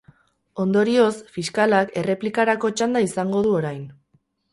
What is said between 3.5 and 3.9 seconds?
orain.